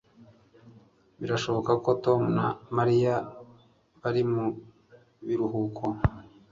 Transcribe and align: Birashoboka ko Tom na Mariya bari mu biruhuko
Birashoboka 1.19 1.71
ko 1.83 1.89
Tom 2.03 2.21
na 2.35 2.45
Mariya 2.77 3.15
bari 4.01 4.23
mu 4.31 4.45
biruhuko 5.25 5.83